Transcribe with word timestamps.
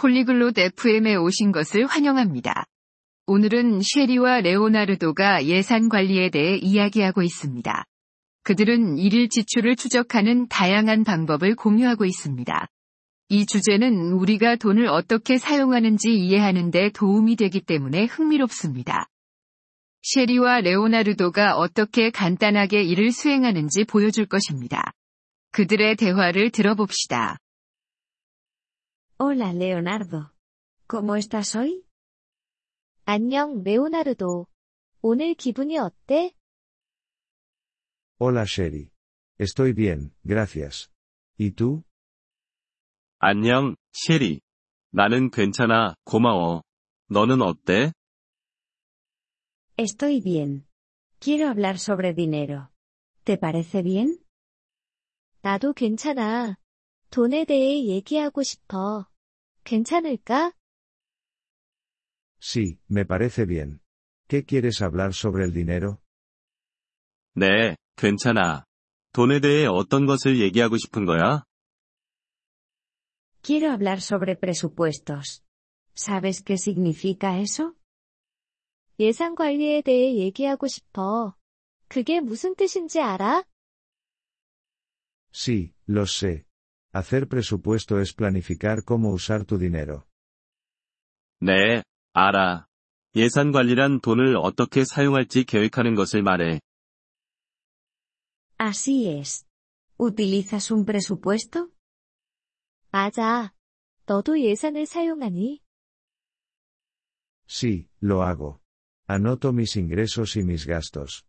폴리글롯 0.00 0.56
FM에 0.56 1.14
오신 1.16 1.52
것을 1.52 1.84
환영합니다. 1.84 2.64
오늘은 3.26 3.82
쉐리와 3.82 4.40
레오나르도가 4.40 5.44
예산 5.44 5.90
관리에 5.90 6.30
대해 6.30 6.56
이야기하고 6.56 7.22
있습니다. 7.22 7.84
그들은 8.42 8.96
일일 8.96 9.28
지출을 9.28 9.76
추적하는 9.76 10.48
다양한 10.48 11.04
방법을 11.04 11.54
공유하고 11.54 12.06
있습니다. 12.06 12.66
이 13.28 13.44
주제는 13.44 14.12
우리가 14.12 14.56
돈을 14.56 14.86
어떻게 14.86 15.36
사용하는지 15.36 16.14
이해하는 16.14 16.70
데 16.70 16.88
도움이 16.88 17.36
되기 17.36 17.60
때문에 17.60 18.06
흥미롭습니다. 18.06 19.06
쉐리와 20.00 20.62
레오나르도가 20.62 21.56
어떻게 21.56 22.08
간단하게 22.08 22.84
일을 22.84 23.12
수행하는지 23.12 23.84
보여줄 23.84 24.24
것입니다. 24.24 24.92
그들의 25.52 25.96
대화를 25.96 26.48
들어봅시다. 26.48 27.36
Hola 29.19 29.53
Leonardo. 29.53 30.33
¿Cómo 30.87 31.15
estás 31.15 31.55
hoy? 31.55 31.83
안녕, 33.05 33.63
레오나르도. 33.63 34.47
오늘 35.01 35.35
기분이 35.35 35.77
어때? 35.77 36.33
Hola 38.19 38.43
Sherry. 38.45 38.89
Estoy 39.39 39.73
bien, 39.73 40.13
gracias. 40.23 40.89
¿Y 41.37 41.51
tú? 41.51 41.83
안녕, 43.19 43.75
셰리. 43.91 44.41
나는 44.91 45.29
괜찮아, 45.29 45.95
고마워. 46.05 46.63
너는 47.09 47.41
어때? 47.41 47.91
Estoy 49.77 50.21
bien. 50.21 50.65
Quiero 51.19 51.49
hablar 51.49 51.77
sobre 51.79 52.13
dinero. 52.13 52.69
¿Te 53.23 53.37
parece 53.37 53.81
bien? 53.83 54.19
나도 55.41 55.73
괜찮아. 55.73 56.57
돈에 57.09 57.45
대해 57.45 57.85
얘기하고 57.85 58.43
싶어. 58.43 59.07
괜찮을까? 59.63 60.53
Sí, 62.39 62.77
me 62.89 63.05
parece 63.05 63.45
bien. 63.45 63.79
¿Qué 64.27 64.45
quieres 64.45 64.81
hablar 64.81 65.13
sobre 65.13 65.45
el 65.45 65.53
dinero? 65.53 65.99
네, 67.33 67.75
괜찮아. 67.95 68.65
돈에 69.13 69.39
대해 69.39 69.65
어떤 69.65 70.05
것을 70.05 70.39
얘기하고 70.39 70.77
싶은 70.77 71.05
거야? 71.05 71.43
Quiero 73.41 73.71
hablar 73.71 73.99
sobre 74.01 74.35
presupuestos. 74.35 75.43
¿Sabes 75.95 76.43
qué 76.43 76.55
significa 76.55 77.37
eso? 77.39 77.73
예산 78.99 79.35
관리에 79.35 79.81
대해 79.81 80.15
얘기하고 80.15 80.67
싶어. 80.67 81.35
그게 81.87 82.19
무슨 82.19 82.55
뜻인지 82.55 82.99
알아? 83.01 83.43
Sí, 85.31 85.73
lo 85.87 86.03
sé. 86.05 86.45
Hacer 86.93 87.27
presupuesto 87.27 87.99
es 87.99 88.13
planificar 88.13 88.83
cómo 88.83 89.11
usar 89.11 89.45
tu 89.45 89.57
dinero. 89.57 90.07
네, 91.41 91.83
알아. 92.13 92.67
예산 93.15 93.51
관리란 93.51 94.01
돈을 94.01 94.37
어떻게 94.37 94.83
사용할지 94.85 95.43
계획하는 95.43 95.95
것을 95.95 96.21
말해. 96.21 96.59
Así 98.57 99.07
es. 99.07 99.45
¿Utilizas 99.99 100.71
un 100.71 100.85
presupuesto? 100.85 101.69
맞아. 102.91 103.53
너도 104.05 104.39
예산을 104.39 104.85
사용하니? 104.85 105.61
Sí, 107.47 107.89
lo 108.01 108.23
hago. 108.23 108.61
Anoto 109.07 109.51
mis 109.53 109.75
ingresos 109.75 110.35
y 110.37 110.43
mis 110.43 110.65
gastos. 110.65 111.25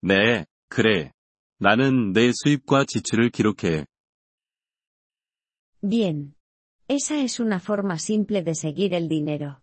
네, 0.00 0.46
그래. 0.68 1.12
나는 1.58 2.12
내 2.12 2.30
수입과 2.32 2.84
지출을 2.86 3.30
기록해. 3.30 3.84
Bien. 5.82 6.34
Esa 6.88 7.20
es 7.20 7.38
una 7.38 7.60
forma 7.60 7.98
simple 7.98 8.42
de 8.42 8.54
seguir 8.54 8.94
el 8.94 9.08
dinero. 9.08 9.62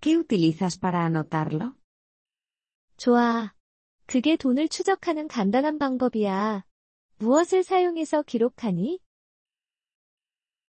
¿Qué 0.00 0.18
utilizas 0.18 0.78
para 0.78 1.04
anotarlo? 1.06 1.76
좋아. 2.96 3.54
그게 4.06 4.36
돈을 4.36 4.68
추적하는 4.68 5.28
간단한 5.28 5.78
방법이야. 5.78 6.64
무엇을 7.18 7.62
사용해서 7.62 8.22
기록하니? 8.22 8.98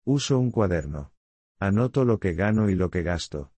Uso 0.04 0.38
un 0.38 0.52
cuaderno. 0.52 1.10
Anoto 1.58 2.04
lo 2.04 2.18
que 2.18 2.34
gano 2.34 2.70
y 2.70 2.74
lo 2.74 2.90
que 2.90 3.02
gasto. 3.02 3.50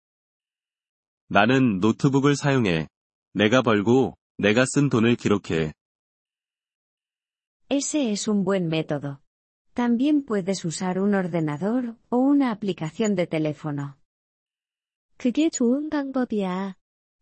나는 1.29 1.81
노트북을 1.81 2.37
사용해. 2.37 2.89
내가 3.35 3.61
벌고, 3.63 4.17
내가 4.39 4.65
쓴 4.65 4.89
돈을 4.89 5.17
기록해. 5.17 5.75
Ese 7.69 8.11
es 8.11 8.29
un 8.29 8.45
buen 8.45 8.69
método. 8.69 9.19
También 9.75 10.23
puedes 10.23 10.65
usar 10.65 10.99
un 10.99 11.15
ordenador 11.15 11.97
o 12.09 12.19
una 12.19 12.51
aplicación 12.51 13.15
de 13.15 13.27
teléfono. 13.27 13.97
그게 15.17 15.51
좋은 15.51 15.91
방법이야. 15.91 16.77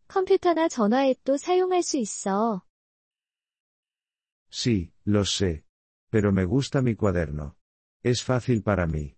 컴퓨터나 0.07 0.67
전화 0.67 1.05
앱도 1.05 1.37
사용할 1.37 1.83
수 1.83 1.97
있어. 1.97 2.63
Sí, 4.49 4.91
lo 5.05 5.25
sé. 5.25 5.63
Pero 6.09 6.31
me 6.31 6.45
gusta 6.45 6.81
mi 6.81 6.95
cuaderno. 6.95 7.55
Es 8.03 8.23
fácil 8.23 8.63
para 8.63 8.87
mí. 8.87 9.15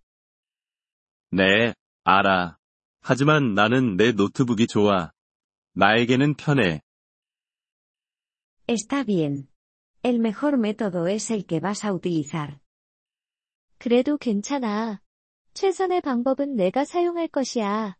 네, 1.32 1.74
알아. 2.04 2.58
하지만 3.02 3.54
나는 3.54 3.98
내 3.98 4.12
노트북이 4.12 4.68
좋아. 4.68 5.12
나에게는 5.74 6.36
편해. 6.36 6.82
Está 8.68 9.04
bien. 9.04 9.50
El 10.04 10.20
mejor 10.20 10.58
método 10.58 11.08
es 11.08 11.30
el 11.32 11.46
que 11.46 11.60
vas 11.60 11.86
a 11.86 11.94
utilizar. 11.94 12.62
그래도 13.84 14.18
괜찮아. 14.18 15.02
최선의 15.54 16.02
방법은 16.02 16.56
내가 16.56 16.86
사용할 16.86 17.28
것이야. 17.28 17.98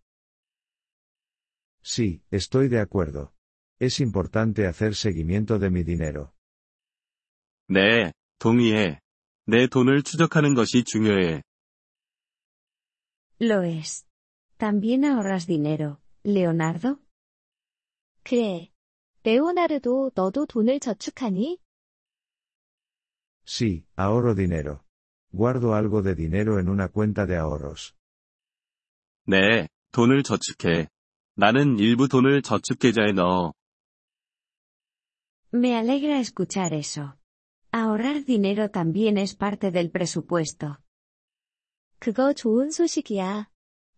Sí, 1.82 2.22
estoy 2.32 2.70
de 2.70 2.80
acuerdo. 2.80 3.34
Es 3.80 4.02
importante 4.02 4.66
hacer 4.68 4.94
seguimiento 4.94 5.58
de 5.60 5.70
mi 5.70 5.84
dinero. 5.84 6.34
네, 7.68 8.12
동의해. 8.40 9.00
내 9.46 9.68
돈을 9.68 10.04
추적하는 10.04 10.54
것이 10.54 10.84
중요해. 10.84 11.42
Lo 13.42 13.64
es. 13.64 14.06
¿También 14.58 15.06
ahorras 15.06 15.48
dinero, 15.48 16.02
Leonardo? 16.26 17.00
그래. 18.24 18.72
레오나르도 19.24 20.12
너도 20.14 20.46
돈을 20.46 20.80
저축하니? 20.80 21.60
Sí, 23.46 23.86
ahorro 23.96 24.36
dinero. 24.36 24.84
Guardo 25.34 25.74
algo 25.76 26.02
de 26.02 26.16
dinero 26.16 26.60
en 26.60 26.70
una 26.70 26.88
cuenta 26.88 27.26
de 27.26 27.38
ahorros. 27.38 27.96
네, 29.26 29.68
돈을 29.92 30.24
저축해. 30.24 30.88
나는 31.36 31.78
일부 31.78 32.08
돈을 32.08 32.42
저축 32.42 32.80
계좌에 32.80 33.12
넣어. 33.14 33.54
Me 35.54 35.76
alegra 35.76 36.20
escuchar 36.20 36.74
eso. 36.74 37.16
Ahorrar 37.72 38.26
dinero 38.26 38.70
también 38.70 39.18
es 39.18 39.36
parte 39.36 39.72
del 39.72 39.92
presupuesto. 39.92 40.78
그거 42.00 42.34
좋은 42.34 42.72
소식이야. 42.72 43.50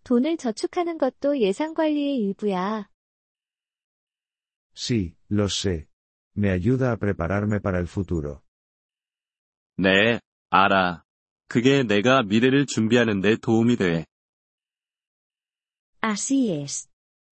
돈을 0.03 0.37
저축하는 0.37 0.97
것도 0.97 1.39
예산 1.39 1.73
관리의 1.73 2.17
일부야. 2.17 2.89
Sí, 4.73 5.15
lo 5.29 5.45
sé. 5.45 5.87
Me 6.35 6.49
ayuda 6.49 6.91
a 6.91 6.97
prepararme 6.97 7.59
para 7.59 7.79
el 7.79 7.87
futuro. 7.87 8.41
네, 9.77 10.19
알아. 10.49 11.03
그게 11.48 11.82
내가 11.82 12.22
미래를 12.22 12.66
준비하는 12.66 13.20
데 13.20 13.36
도움이 13.36 13.76
돼. 13.76 14.04
Así 16.00 16.50
es. 16.50 16.88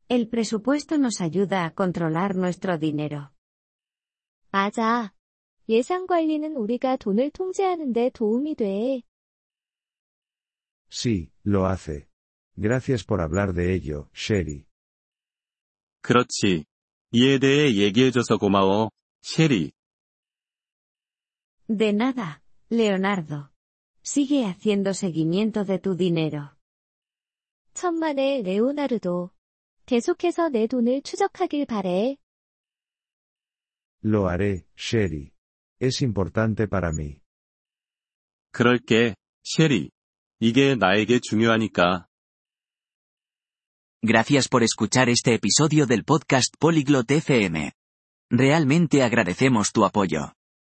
El 0.08 0.28
presupuesto 0.28 0.97
nos 0.97 1.20
ayuda 1.20 1.64
a 1.64 1.75
controlar 1.76 2.36
nuestro 2.36 2.78
dinero. 2.78 3.30
맞아. 4.52 5.12
예산 5.69 6.06
관리는 6.06 6.56
우리가 6.56 6.97
돈을 6.97 7.30
통제하는 7.30 7.92
데 7.92 8.10
도움이 8.10 8.54
돼. 8.56 9.02
Sí, 10.91 11.31
lo 11.44 11.66
hace. 11.66 12.06
Gracias 12.56 13.05
por 13.05 13.20
hablar 13.20 13.52
de 13.52 13.75
ello, 13.75 14.08
Sherry. 14.14 14.67
그렇지. 16.02 16.64
이에 17.12 17.38
대해 17.38 17.75
얘기해줘서 17.75 18.37
고마워, 18.37 18.90
셰리. 19.22 19.72
De 21.67 21.88
nada, 21.88 22.43
Leonardo. 22.70 23.49
Sigue 24.04 24.45
haciendo 24.45 24.94
seguimiento 24.94 25.66
de 25.66 25.80
tu 25.80 25.95
dinero. 25.95 26.51
천만에 27.74 28.42
레오나르도. 28.42 29.31
계속해서 29.86 30.50
내 30.50 30.68
돈을 30.68 31.01
추적하길 31.01 31.66
바래. 31.66 32.18
Lo 34.04 34.27
haré, 34.27 34.63
Sherry. 34.77 35.31
Es 35.81 36.01
importante 36.04 36.68
para 36.68 36.92
mí. 36.92 37.19
그럴게, 38.51 39.16
셰리. 39.44 39.92
이게 40.39 40.75
나에게 40.75 41.19
중요하니까. 41.19 42.07
Gracias 44.01 44.48
por 44.48 44.63
escuchar 44.63 45.10
este 45.10 45.33
episodio 45.33 45.86
del 45.86 46.04
podcast 46.06 46.56
Polyglot 46.57 47.12
FM. 47.12 47.74
Realmente 48.31 49.04
agradecemos 49.04 49.71
tu 49.74 49.83
apoyo. 49.83 50.33